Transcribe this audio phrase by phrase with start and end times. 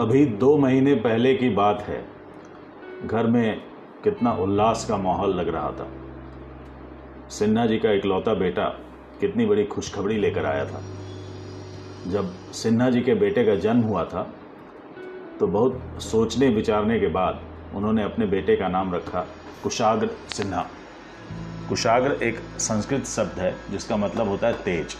[0.00, 2.04] अभी दो महीने पहले की बात है।
[3.06, 3.60] घर में
[4.04, 5.86] कितना उल्लास का माहौल लग रहा था।
[7.28, 8.64] सिन्हा जी का इकलौता बेटा
[9.20, 10.82] कितनी बड़ी खुशखबरी लेकर आया था।
[12.06, 14.22] जब सिन्हा जी के बेटे का जन्म हुआ था
[15.40, 17.40] तो बहुत सोचने विचारने के बाद
[17.74, 19.20] उन्होंने अपने बेटे का नाम रखा
[19.62, 20.62] कुशाग्र सिन्हा।
[21.68, 24.94] कुशाग्र एक संस्कृत शब्द है, जिसका मतलब होता है तेज।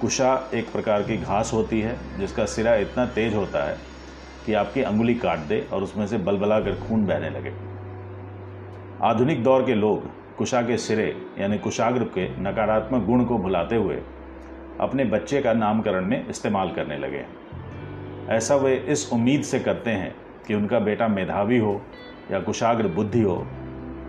[0.00, 3.76] कुशा एक प्रकार की घास होती है, जिसका सिरा इतना तेज होता है
[4.46, 7.52] कि आपकी अंगुली काट दे और उसमें से बलबला कर खून बहने लगे।
[9.02, 14.02] आधुनिक दौर के लोग कुशा के सिरे, यानी कुशाग्र के नकारात्मक गुण को भुलाते हुए
[14.80, 17.24] अपने बच्चे का नामकरण में इस्तेमाल करने लगे।
[18.34, 20.14] ऐसा वे इस उम्मीद से करते हैं
[20.46, 21.80] कि उनका बेटा मेधावी हो
[22.32, 23.36] या कुशाग्र बुद्धि हो,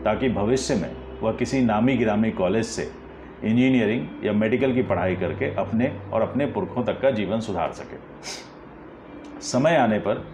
[0.05, 0.91] ताकि भविष्य में
[1.21, 2.91] वह किसी नामी गिरामी कॉलेज से
[3.43, 7.97] इंजीनियरिंग या मेडिकल की पढ़ाई करके अपने और अपने पुरखों तक का जीवन सुधार सके।
[9.45, 10.25] समय आने पर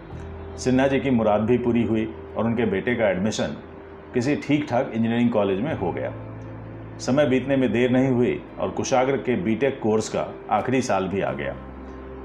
[0.58, 3.56] सिन्हा जी की मुराद भी पूरी हुई और उनके बेटे का एडमिशन
[4.14, 6.12] किसी ठीक ठाक इंजीनियरिंग कॉलेज में हो गया।
[6.98, 11.20] समय बीतने में देर नहीं हुई और कुशाग्र के बीटेक कोर्स का आखिरी साल भी
[11.20, 11.54] आ गया।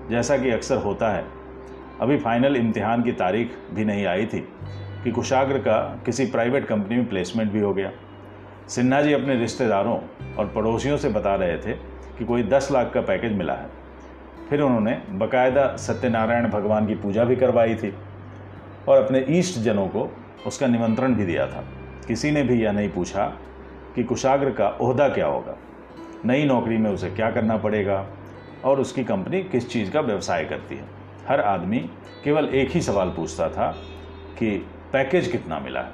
[0.09, 1.25] जैसा कि अक्सर होता है,
[2.01, 4.39] अभी फाइनल इम्तिहान की तारीख भी नहीं आई थी
[5.03, 7.91] कि कुशाग्र का किसी प्राइवेट कंपनी में प्लेसमेंट भी हो गया।
[8.67, 9.99] सिन्हा जी अपने रिश्तेदारों
[10.37, 11.73] और पड़ोसियों से बता रहे थे
[12.17, 13.86] कि कोई दस लाख का पैकेज मिला है।
[14.49, 17.93] फिर उन्होंने बकायदा सत्यनारायण भगवान की पूजा भी करवाई थी
[18.89, 20.15] और अपने ईष्ट जनों को
[20.47, 21.63] उसका निमंत्रण भी दिया था।
[22.07, 23.25] किसी ने भी यह नहीं पूछा
[23.95, 25.55] कि कुशाग्र का ओहदा क्या होगा?
[26.25, 28.05] नई नौकरी में उसे क्या करना पड़ेगा?
[28.65, 30.85] और उसकी कंपनी किस चीज़ का व्यवसाय करती है?
[31.27, 31.79] हर आदमी
[32.23, 33.71] केवल एक ही सवाल पूछता था
[34.39, 35.91] कि पैकेज कितना मिला है?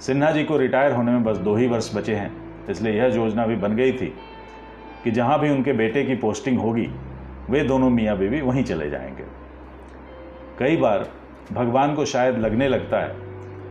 [0.00, 2.32] सिन्हा जी को रिटायर होने में बस दो ही वर्ष बचे हैं,
[2.70, 4.06] इसलिए यह योजना भी बन गई थी
[5.04, 6.88] कि जहाँ भी उनके बेटे की पोस्टिंग होगी
[7.50, 9.24] वे दोनों मियाँ बीवी वहीं चले जाएँगे।
[10.58, 11.08] कई बार
[11.52, 13.16] भगवान को शायद लगने लगता है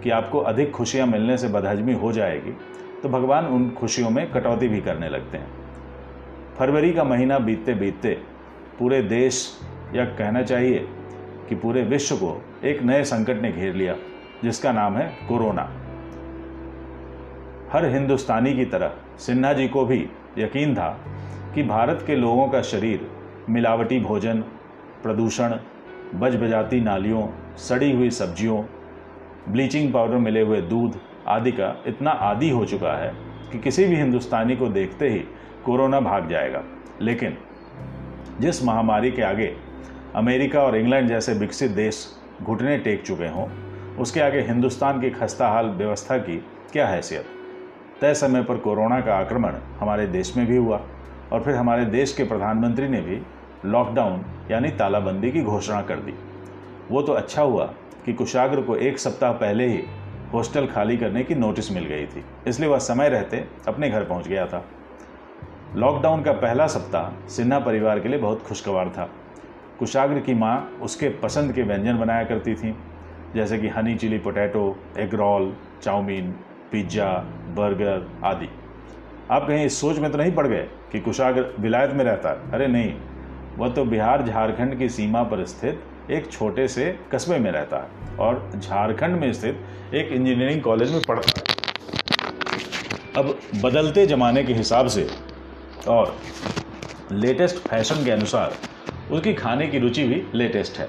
[0.03, 2.51] कि आपको अधिक खुशियाँ मिलने से बदहजमी हो जाएगी
[3.03, 5.51] तो भगवान उन खुशियों में कटौती भी करने लगते हैं।
[6.57, 8.17] फरवरी का महीना बीतते बीतते
[8.79, 9.59] पूरे देश
[9.95, 10.87] या कहना चाहिए
[11.49, 13.95] कि पूरे विश्व को एक नए संकट ने घेर लिया,
[14.43, 15.63] जिसका नाम है कोरोना।
[17.71, 20.07] हर हिंदुस्तानी की तरह सिन्हा जी को भी
[20.37, 20.89] यकीन था
[21.55, 23.09] कि भारत के लोगों का शरीर
[23.49, 24.39] मिलावटी भोजन,
[25.03, 25.55] प्रदूषण
[26.15, 27.27] बज बजाती नालियों,
[27.57, 28.63] सड़ी हुई सब्जियों,
[29.49, 33.13] ब्लीचिंग पाउडर मिले हुए दूध आदि का इतना आदि हो चुका है
[33.51, 35.19] कि किसी भी हिंदुस्तानी को देखते ही
[35.65, 36.63] कोरोना भाग जाएगा।
[37.01, 37.37] लेकिन
[38.39, 39.55] जिस महामारी के आगे
[40.15, 42.07] अमेरिका और इंग्लैंड जैसे विकसित देश
[42.43, 43.47] घुटने टेक चुके हों,
[43.97, 46.37] उसके आगे हिंदुस्तान की खस्ता हाल व्यवस्था की
[46.71, 47.25] क्या हैसियत?
[48.01, 50.81] तय समय पर कोरोना का आक्रमण हमारे देश में भी हुआ
[51.33, 53.21] और फिर हमारे देश के प्रधानमंत्री ने भी
[53.65, 56.13] लॉकडाउन यानी तालाबंदी की घोषणा कर दी।
[56.89, 57.65] वो तो अच्छा हुआ
[58.05, 59.81] कि कुशाग्र को एक सप्ताह पहले ही
[60.33, 64.27] हॉस्टल खाली करने की नोटिस मिल गई थी, इसलिए वह समय रहते अपने घर पहुँच
[64.27, 64.63] गया था।
[65.75, 69.09] लॉकडाउन का पहला सप्ताह सिन्हा परिवार के लिए बहुत खुशगवार था।
[69.79, 72.75] कुशाग्र की माँ उसके पसंद के व्यंजन बनाया करती थी,
[73.35, 75.53] जैसे कि honey chilli potato egg roll
[75.83, 76.31] chowmein
[76.71, 77.13] pizza
[77.55, 78.49] burger आदि।
[79.31, 82.67] आप कहीं इस सोच में तो नहीं पड़ गए कि कुशाग्र विलायत में रहता अरे
[82.67, 82.93] नहीं
[83.57, 88.17] वह तो बिहार झारखंड की सीमा पर स्थित एक छोटे से कस्बे में रहता है
[88.17, 91.51] और झारखंड में स्थित एक इंजीनियरिंग कॉलेज में पढ़ता है।
[93.17, 95.07] अब बदलते ज़माने के हिसाब से
[95.87, 96.15] और
[97.11, 98.53] लेटेस्ट फ़ैशन के अनुसार
[99.11, 100.87] उसकी खाने की रुचि भी लेटेस्ट है।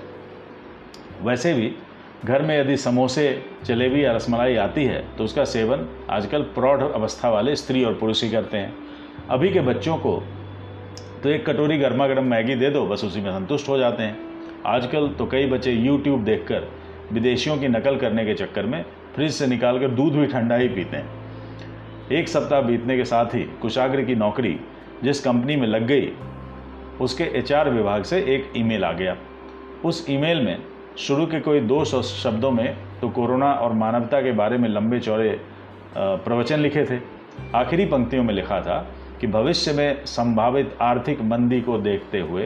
[1.22, 1.74] वैसे भी
[2.24, 7.30] घर में यदि समोसे, जलेबी या रसमलाई आती है तो उसका सेवन आजकल प्रौढ़ अवस्था
[7.30, 8.74] वाले स्त्री और पुरुष ही करते हैं।
[9.30, 10.22] अभी के बच्चों को
[11.24, 14.16] तो एक कटोरी गर्मा गर्म मैगी दे दो, बस उसी में संतुष्ट हो जाते हैं।
[14.66, 16.66] आजकल तो कई बच्चे यूट्यूब देखकर
[17.12, 20.68] विदेशियों की नकल करने के चक्कर में फ्रिज से निकाल कर दूध भी ठंडा ही
[20.68, 24.58] पीते हैं। एक सप्ताह बीतने के साथ ही कुशाग्र की नौकरी
[25.04, 26.10] जिस कंपनी में लग गई,
[27.00, 29.16] उसके एचआर विभाग से एक ईमेल आ गया।
[29.84, 30.58] उस ईमेल में
[30.98, 34.98] शुरू के कोई दो सौ शब्दों में तो कोरोना और मानवता के बारे में लंबे
[35.00, 35.30] चौड़े
[35.96, 37.00] प्रवचन लिखे थे।
[37.54, 38.78] आखिरी पंक्तियों में लिखा था
[39.24, 42.42] कि भविष्य में संभावित आर्थिक मंदी को देखते हुए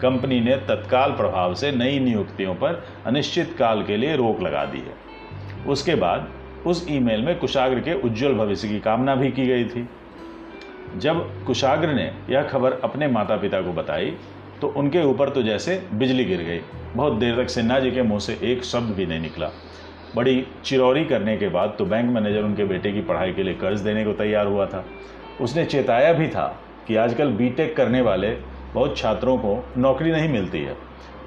[0.00, 4.78] कंपनी ने तत्काल प्रभाव से नई नियुक्तियों पर अनिश्चित काल के लिए रोक लगा दी
[4.78, 6.28] है। उसके बाद
[6.66, 9.88] उस ईमेल में कुशाग्र के उज्जवल भविष्य की कामना भी की गई थी।
[10.96, 14.14] जब कुशाग्र ने यह खबर अपने माता पिता को बताई
[14.60, 16.60] तो उनके ऊपर तो जैसे बिजली गिर गई।
[16.96, 19.50] बहुत देर तक सिन्हा जी के मुँह से एक शब्द भी नहीं निकला।
[20.16, 23.80] बड़ी चिरौरी करने के बाद तो बैंक मैनेजर उनके बेटे की पढ़ाई के लिए कर्ज
[23.80, 24.84] देने को तैयार हुआ था।
[25.40, 26.46] उसने चेताया भी था
[26.88, 28.30] कि आजकल बीटेक करने वाले
[28.74, 30.76] बहुत छात्रों को नौकरी नहीं मिलती है।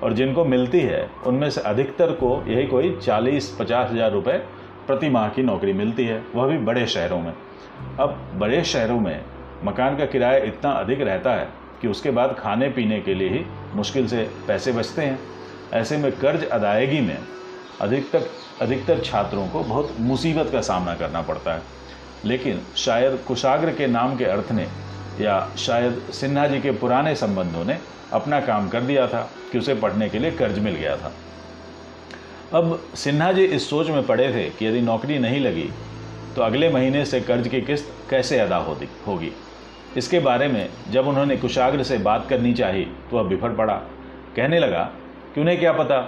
[0.03, 4.37] और जिनको मिलती है, उनमें से अधिकतर को यही कोई चालीस पचास हज़ार रुपये
[4.87, 7.33] प्रति माह की नौकरी मिलती है। वह भी बड़े शहरों में।
[7.99, 9.23] अब बड़े शहरों में
[9.63, 11.47] मकान का किराया इतना अधिक रहता है
[11.81, 15.19] कि उसके बाद खाने पीने के लिए ही मुश्किल से पैसे बचते हैं।
[15.73, 17.17] ऐसे में कर्ज अदायगी में
[17.81, 18.25] अधिकतर
[18.61, 21.61] अधिकतर छात्रों को बहुत मुसीबत का सामना करना पड़ता है।
[22.25, 24.67] लेकिन शायद कुशाग्र के नाम के अर्थ ने
[25.21, 27.77] या शायद सिन्हा जी के पुराने संबंधों ने
[28.13, 29.21] अपना काम कर दिया था
[29.51, 31.11] कि उसे पढ़ने के लिए कर्ज मिल गया था।
[32.53, 35.69] अब सिन्हा जी इस सोच में पड़े थे कि यदि नौकरी नहीं लगी
[36.35, 39.31] तो अगले महीने से कर्ज की किस्त कैसे अदा होती, होगी?
[39.97, 43.73] इसके बारे में जब उन्होंने कुशाग्र से बात करनी चाहिए तो वह बिफर पड़ा।
[44.35, 44.83] कहने लगा
[45.35, 45.99] कि उन्हें क्या पता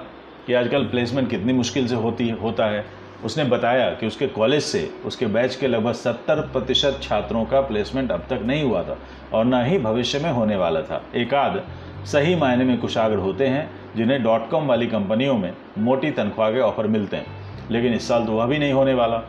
[0.47, 2.85] कि आजकल प्लेसमेंट कितनी मुश्किल से होती, होता है?
[3.23, 8.11] उसने बताया कि उसके कॉलेज से उसके बैच के लगभग सत्तर प्रतिशत छात्रों का प्लेसमेंट
[8.11, 8.97] अब तक नहीं हुआ था
[9.33, 11.61] और न ही भविष्य में होने वाला था। एक आध
[12.05, 16.59] सही मायने में कुशाग्र होते हैं, जिन्हें डॉट कॉम वाली कंपनियों में मोटी तनख्वाह के
[16.59, 19.21] ऑफ़र मिलते हैं। लेकिन इस साल तो वह भी नहीं होने वाला।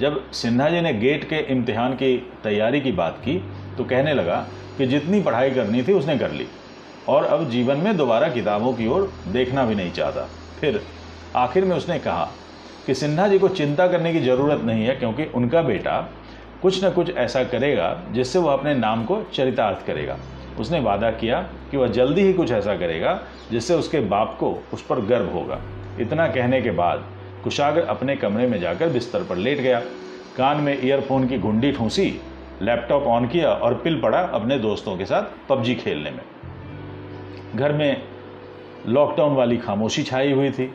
[0.00, 3.36] जब सिन्हा जी ने गेट के इम्तिहान की तैयारी की बात की
[3.78, 4.36] तो कहने लगा
[4.78, 6.46] कि जितनी पढ़ाई करनी थी उसने कर ली।
[7.08, 10.28] और अब जीवन में दोबारा किताबों की ओर देखना भी नहीं चाहता।
[10.60, 10.80] फिर
[11.36, 12.28] आखिर में उसने कहा
[12.86, 16.00] कि सिन्हा जी को चिंता करने की ज़रूरत नहीं है, क्योंकि उनका बेटा
[16.62, 20.16] कुछ न कुछ ऐसा करेगा जिससे वह अपने नाम को चरितार्थ करेगा।
[20.60, 21.40] उसने वादा किया
[21.70, 23.20] कि वह जल्दी ही कुछ ऐसा करेगा
[23.50, 25.60] जिससे उसके बाप को उस पर गर्व होगा।
[26.00, 27.04] इतना कहने के बाद
[27.44, 29.80] कुशाग्र अपने कमरे में जाकर बिस्तर पर लेट गया।
[30.36, 32.06] कान में ईयरफोन की घुंडी ठूंसी
[32.62, 36.20] लैपटॉप ऑन किया और पिल पड़ा अपने दोस्तों के साथ पबजी खेलने में।
[37.54, 38.02] घर में
[38.86, 40.74] लॉकडाउन वाली खामोशी छाई हुई थी।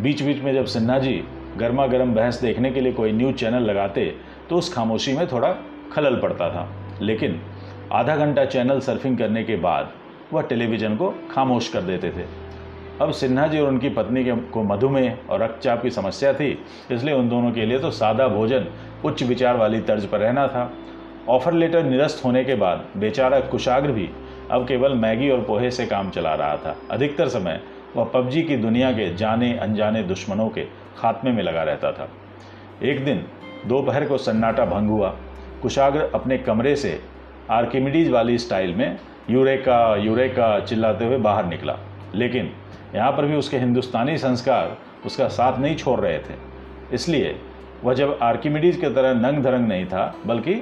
[0.00, 1.12] बीच बीच में जब सिन्हा जी
[1.58, 4.04] गर्मा गर्म बहस देखने के लिए कोई न्यूज़ चैनल लगाते
[4.50, 5.52] तो उस खामोशी में थोड़ा
[5.92, 6.68] खलल पड़ता था।
[7.02, 7.40] लेकिन
[7.92, 9.92] आधा घंटा चैनल सर्फिंग करने के बाद
[10.32, 12.24] वह टेलीविज़न को खामोश कर देते थे।
[13.00, 16.58] अब सिन्हा जी और उनकी पत्नी के, को मधुमेह और रक्तचाप की समस्या थी,
[16.92, 18.66] इसलिए उन दोनों के लिए तो सादा भोजन
[19.04, 20.70] उच्च विचार वाली तर्ज पर रहना था।
[21.28, 24.08] ऑफ़र लेटर निरस्त होने के बाद बेचारा कुशाग्र भी
[24.50, 27.60] अब केवल मैगी और पोहे से काम चला रहा था। अधिकतर समय
[27.96, 30.64] वह पबजी की दुनिया के जाने अनजाने दुश्मनों के
[30.96, 32.08] खात्मे में लगा रहता था।
[32.82, 33.26] एक दिन
[33.66, 35.08] दोपहर को सन्नाटा भंग हुआ।
[35.62, 37.00] कुशाग्र अपने कमरे से
[37.50, 38.98] आर्किमिडीज वाली स्टाइल में
[39.30, 41.76] यूरेका यूरेका चिल्लाते हुए बाहर निकला।
[42.14, 42.50] लेकिन
[42.94, 46.34] यहाँ पर भी उसके हिंदुस्तानी संस्कार उसका साथ नहीं छोड़ रहे थे।
[46.92, 47.36] इसलिए
[47.84, 50.54] वह जब आर्किमिडीज की तरह नंग धरंग नहीं था, बल्कि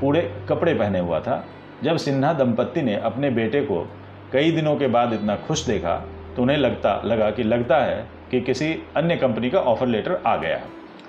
[0.00, 1.44] पूरे कपड़े पहने हुआ था,
[1.82, 3.88] जब सिन्हा दंपत्ति ने अपने बेटे को
[4.32, 6.04] कई दिनों के बाद इतना खुश देखा
[6.38, 10.36] तो उन्हें लगता, लगा कि लगता है कि किसी अन्य कंपनी का ऑफ़र लेटर आ
[10.36, 10.60] गया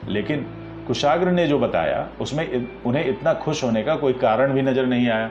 [0.07, 0.41] लेकिन
[0.87, 5.09] कुशाग्र ने जो बताया, उसमें उन्हें इतना खुश होने का कोई कारण भी नज़र नहीं
[5.09, 5.29] आया।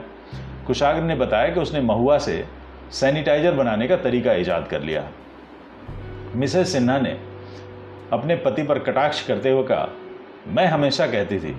[0.67, 2.45] कुशाग्र ने बताया कि उसने महुआ से
[2.91, 5.03] सैनिटाइजर बनाने का तरीका ईजाद कर लिया।
[6.35, 7.17] मिसेस सिन्हा ने
[8.13, 9.89] अपने पति पर कटाक्ष करते हुए कहा,
[10.47, 11.55] मैं हमेशा कहती थी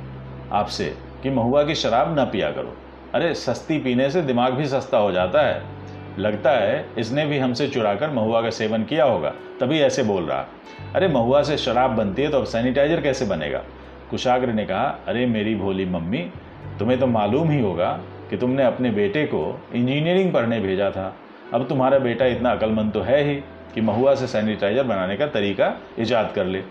[0.53, 2.77] आपसे कि महुआ की शराब ना पिया करो।
[3.15, 5.80] अरे, सस्ती पीने से दिमाग भी सस्ता हो जाता है।
[6.19, 9.31] लगता है इसने भी हमसे चुरा कर महुआ का सेवन किया होगा।
[9.61, 10.47] तभी ऐसे बोल रहा।
[10.95, 13.63] अरे, महुआ से शराब बनती है तो अब सैनिटाइजर कैसे बनेगा?
[14.11, 16.31] कुशाग्र ने कहा, अरे मेरी भोली मम्मी,
[16.79, 18.01] तुम्हें तो मालूम ही होगा
[18.31, 21.17] कि तुमने अपने बेटे को इंजीनियरिंग पढ़ने भेजा था।
[21.55, 23.35] अब तुम्हारा बेटा इतना अकलमंद तो है ही
[23.75, 26.63] कि महुआ से सैनिटाइजर बनाने का तरीका ईजाद कर ले।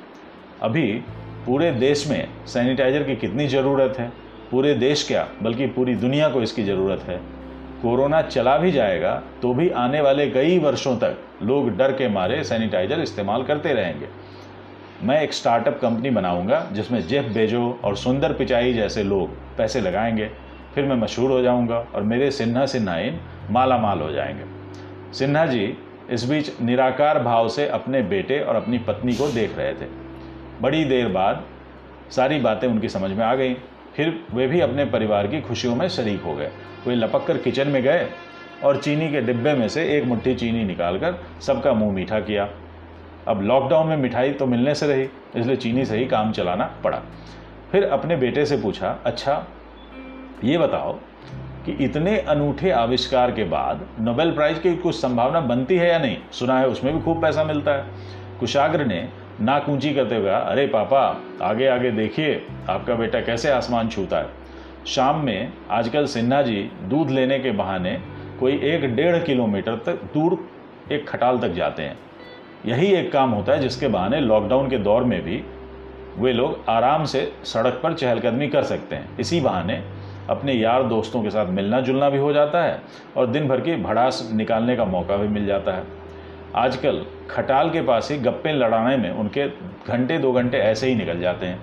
[0.61, 1.01] अभी
[1.45, 4.11] पूरे देश में सैनिटाइजर की कितनी ज़रूरत है?
[4.51, 7.38] पूरे देश क्या, बल्कि पूरी दुनिया को इसकी ज़रूरत है?
[7.81, 12.43] कोरोना चला भी जाएगा तो भी आने वाले कई वर्षों तक लोग डर के मारे
[12.43, 14.07] सैनिटाइजर इस्तेमाल करते रहेंगे।
[15.03, 20.29] मैं एक स्टार्टअप कंपनी बनाऊँगा, जिसमें जेफ बेजो और सुंदर पिचाई जैसे लोग पैसे लगाएँगे।
[20.75, 23.19] फिर मैं मशहूर हो जाऊँगा और मेरे सिन्हा सिन्हाइन
[23.51, 25.77] माला माल हो जाएँगे। सिन्हा जी
[26.09, 29.87] इस बीच निराकार भाव से अपने बेटे और अपनी पत्नी को देख रहे थे।
[30.61, 31.43] बड़ी देर बाद
[32.11, 33.53] सारी बातें उनकी समझ में आ गई।
[33.99, 36.49] फिर वे भी अपने परिवार की खुशियों में शरीक हो गए।
[36.87, 38.07] वे लपक कर किचन में गए
[38.63, 42.47] और चीनी के डिब्बे में से एक मुट्ठी चीनी निकालकर सबका मुँह मीठा किया।
[43.27, 47.01] अब लॉकडाउन में मिठाई तो मिलने से रही, इसलिए चीनी से ही काम चलाना पड़ा।
[47.71, 49.45] फिर अपने बेटे से पूछा अच्छा
[50.43, 50.93] ये बताओ
[51.65, 56.17] कि इतने अनूठे आविष्कार के बाद नोबेल प्राइज की कुछ संभावना बनती है या नहीं?
[56.31, 57.85] सुना है उसमें भी खूब पैसा मिलता है।
[58.39, 59.07] कुशाग्र ने
[59.41, 61.01] नाक ऊँची करते हुए अरे पापा,
[61.41, 64.27] आगे आगे देखिए, आपका बेटा कैसे आसमान छूता है।
[64.87, 67.93] शाम में आजकल सिन्हा जी दूध लेने के बहाने
[68.39, 70.37] कोई एक डेढ़ किलोमीटर तक दूर
[70.91, 71.97] एक खटाल तक जाते हैं।
[72.65, 75.43] यही एक काम होता है जिसके बहाने लॉकडाउन के दौर में भी
[76.17, 79.81] वे लोग आराम से सड़क पर चहलकदमी कर सकते हैं। इसी बहाने
[80.29, 82.81] अपने यार दोस्तों के साथ मिलना जुलना भी हो जाता है
[83.17, 85.83] और दिन भर की भड़ास निकालने का मौका भी मिल जाता है।
[86.55, 91.19] आजकल खटाल के पास ही गप्पे लड़ाने में उनके घंटे, दो घंटे ऐसे ही निकल
[91.19, 91.59] जाते हैं।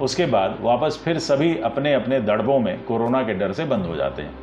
[0.00, 3.96] उसके बाद वापस फिर सभी अपने अपने दड़बों में कोरोना के डर से बंद हो
[3.96, 4.34] जाते हैं।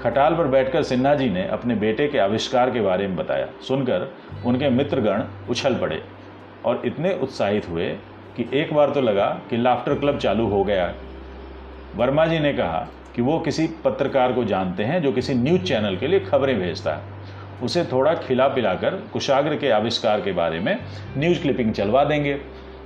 [0.00, 4.08] खटाल पर बैठकर सिन्हा जी ने अपने बेटे के आविष्कार के बारे में बताया। सुनकर
[4.46, 6.02] उनके मित्रगण उछल पड़े
[6.64, 7.88] और इतने उत्साहित हुए
[8.36, 10.92] कि एक बार तो लगा कि लाफ्टर क्लब चालू हो गया
[11.96, 15.96] वर्मा जी ने कहा कि वो किसी पत्रकार को जानते हैं जो किसी न्यूज़ चैनल
[15.96, 17.15] के लिए खबरें भेजता है।
[17.62, 20.78] उसे थोड़ा खिला पिलाकर, कुशाग्र के आविष्कार के बारे में
[21.18, 22.38] न्यूज़ क्लिपिंग चलवा देंगे।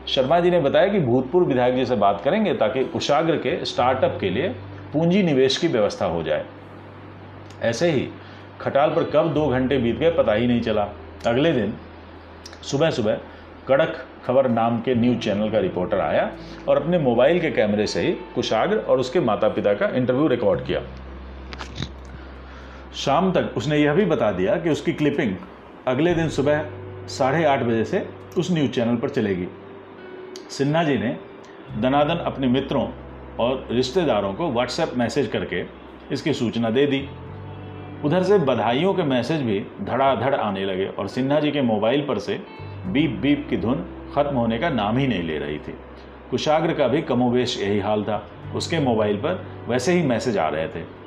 [0.09, 4.17] शर्मा जी ने बताया कि भूतपूर्व विधायक जी से बात करेंगे ताकि कुशाग्र के स्टार्टअप
[4.21, 4.49] के लिए
[4.93, 6.45] पूंजी निवेश की व्यवस्था हो जाए।
[7.63, 8.09] ऐसे ही
[8.61, 10.89] खटाल पर कब दो घंटे बीत गए पता ही नहीं चला।
[11.27, 11.75] अगले दिन
[12.63, 13.19] सुबह सुबह
[13.69, 13.97] कड़क
[14.27, 16.31] खबर नाम के न्यूज़ चैनल का रिपोर्टर आया
[16.69, 20.65] और अपने मोबाइल के कैमरे से ही कुशाग्र और उसके माता पिता का इंटरव्यू रिकॉर्ड
[20.67, 20.81] किया।
[23.01, 25.37] शाम तक उसने यह भी बता दिया कि उसकी क्लिपिंग
[25.87, 26.65] अगले दिन सुबह
[27.09, 29.47] साढ़े आठ बजे से उस न्यूज़ चैनल पर चलेगी।
[30.51, 31.17] सिन्हा जी ने
[31.81, 32.87] दनादन अपने मित्रों
[33.41, 35.65] और रिश्तेदारों को व्हाट्सएप मैसेज करके
[36.13, 37.09] इसकी सूचना दे दी।
[38.05, 42.19] उधर से बधाइयों के मैसेज भी धड़ाधड़ आने लगे और सिन्हा जी के मोबाइल पर
[42.19, 42.41] से
[42.87, 45.75] बीप बीप की धुन खत्म होने का नाम ही नहीं ले रही थी।
[46.31, 50.69] कुशाग्र का भी कमोवेश यही हाल था। उसके मोबाइल पर वैसे ही मैसेज आ रहे
[50.69, 51.00] थे।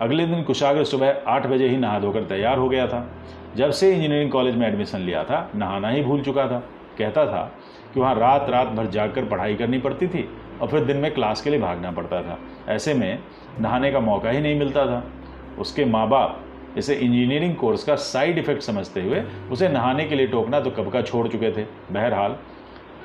[0.00, 3.06] अगले दिन कुशाग्र सुबह आठ बजे ही नहा धोकर तैयार हो गया था।
[3.56, 6.58] जब से इंजीनियरिंग कॉलेज में एडमिशन लिया था, नहाना ही भूल चुका था।
[6.98, 7.42] कहता था
[7.94, 10.28] कि वहाँ रात रात भर जाकर पढ़ाई करनी पड़ती थी
[10.62, 12.38] और फिर दिन में क्लास के लिए भागना पड़ता था।
[12.68, 13.18] ऐसे में
[13.60, 15.02] नहाने का मौका ही नहीं मिलता था।
[15.58, 16.44] उसके माँ बाप
[16.78, 20.90] इसे इंजीनियरिंग कोर्स का साइड इफ़ेक्ट समझते हुए उसे नहाने के लिए टोकना तो कब
[20.90, 22.36] का छोड़ चुके थे। बहरहाल,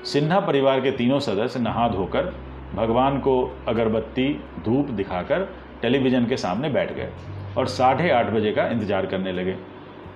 [0.04, 2.34] सिन्हा परिवार के तीनों सदस्य नहा धोकर
[2.76, 3.36] भगवान को
[3.68, 4.34] अगरबत्ती,
[4.66, 5.48] धूप दिखाकर
[5.84, 7.10] टेलीविज़न के सामने बैठ गए
[7.58, 9.56] और साढ़े आठ बजे का इंतज़ार करने लगे।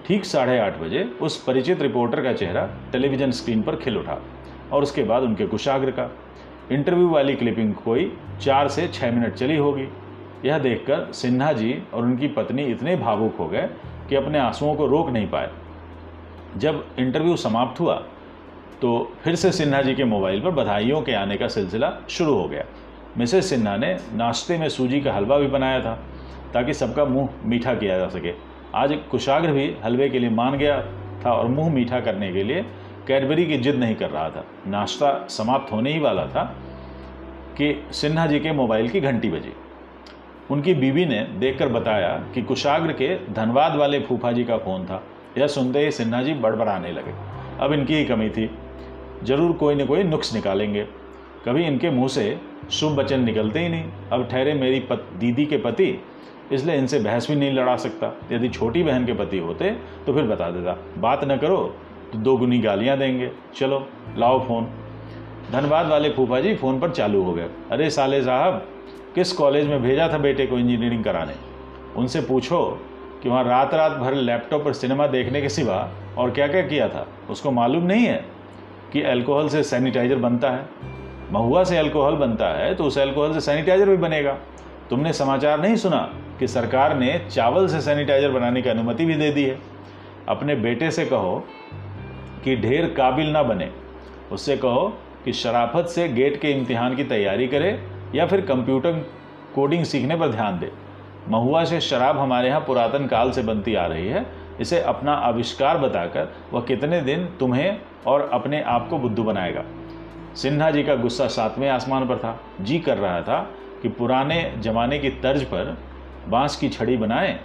[0.08, 4.18] ठीक साढ़े आठ बजे उस परिचित रिपोर्टर का चेहरा टेलीविज़न स्क्रीन पर खिल उठा
[4.74, 6.10] और उसके बाद उनके कुशाग्र का।
[6.72, 9.88] इंटरव्यू वाली क्लिपिंग कोई चार से छः मिनट चली होगी।
[10.46, 13.70] यह देखकर सिन्हा जी और उनकी पत्नी इतने भावुक हो गए
[14.10, 15.50] कि अपने आंसुओं को रोक नहीं पाए।
[16.58, 17.96] जब इंटरव्यू समाप्त हुआ
[18.82, 18.90] तो
[19.24, 22.64] फिर से सिन्हा जी के मोबाइल पर बधाइयों के आने का सिलसिला शुरू हो गया।
[23.18, 25.94] मिसेस सिन्हा ने नाश्ते में सूजी का हलवा भी बनाया था,
[26.54, 28.34] ताकि सबका मुँह मीठा किया जा सके।
[28.76, 30.82] आज कुशाग्र भी हलवे के लिए मान गया
[31.26, 32.62] था और मुँह मीठा करने के लिए
[33.08, 36.44] कैडबरी की जिद नहीं कर रहा था। नाश्ता समाप्त होने ही वाला था
[37.58, 39.54] कि सिन्हा जी के मोबाइल की घंटी बजी।
[40.52, 45.02] उनकी बीवी ने देखकर बताया कि कुशाग्र के धनबाद वाले फूफा जी का फ़ोन था।
[45.38, 47.14] यह सुनते ही सिन्हा जी बड़बड़ाने लगे।
[47.60, 48.50] अब इनकी ही कमी थी।
[49.24, 50.86] ज़रूर कोई न कोई नुक्स निकालेंगे।
[51.48, 52.40] कभी इनके मुँह से
[52.72, 56.00] शुभ वचन निकलते ही नहीं। अब ठहरे मेरी पत, दीदी के पति
[56.52, 59.70] इसलिए इनसे बहस भी नहीं लड़ा सकता। यदि छोटी बहन के पति होते
[60.06, 61.58] तो फिर बता देता। बात न करो
[62.12, 63.88] तो दो गुनी गालियाँ देंगे। चलो
[64.18, 64.68] लाओ फ़ोन।
[65.52, 68.66] धनबाद वाले फूफा जी फ़ोन पर चालू हो गए। अरे साले साहब
[69.16, 71.34] किस कॉलेज में भेजा था बेटे को इंजीनियरिंग कराने?
[71.96, 72.60] उनसे पूछो
[73.24, 75.78] कि वहाँ रात रात भर लैपटॉप पर सिनेमा देखने के सिवा
[76.18, 78.24] और क्या क्या किया था। उसको मालूम नहीं है
[78.94, 80.66] कि अल्कोहल से सैनिटाइज़र बनता है।
[81.32, 84.38] महुआ से अल्कोहल बनता है तो उस अल्कोहल से सैनिटाइज़र भी बनेगा।
[84.90, 85.98] तुमने समाचार नहीं सुना
[86.40, 89.58] कि सरकार ने चावल से सैनिटाइज़र बनाने की अनुमति भी दे दी है?
[90.30, 91.44] अपने बेटे से कहो
[92.44, 93.70] कि ढेर काबिल ना बने।
[94.32, 94.88] उससे कहो
[95.26, 97.80] कि शराफत से गेट के इम्तिहान की तैयारी करे
[98.16, 99.06] या फिर कंप्यूटर
[99.56, 100.72] कोडिंग सीखने पर ध्यान दे।
[101.30, 104.26] महुआ से शराब हमारे यहाँ पुरातन काल से बनती आ रही है।
[104.62, 109.64] इसे अपना आविष्कार बताकर वह कितने दिन तुम्हें और अपने आप को बुद्धू बनाएगा।
[110.42, 113.40] सिन्हा जी का गुस्सा सातवें आसमान पर था। जी कर रहा था
[113.82, 115.78] कि पुराने जमाने की तर्ज पर
[116.28, 117.40] बाँस की छड़ी बनाएँ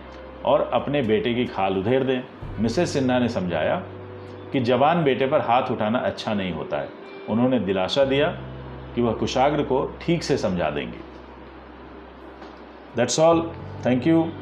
[0.44, 2.22] और अपने बेटे की खाल उधेर दें।
[2.60, 3.76] मिसेस सिन्हा ने समझाया
[4.52, 6.88] कि जवान बेटे पर हाथ उठाना अच्छा नहीं होता है।
[7.28, 8.28] उन्होंने दिलासा दिया
[8.94, 10.98] कि वह कुशाग्र को ठीक से समझा देंगे।
[12.96, 13.52] That's all
[13.86, 14.32] thank you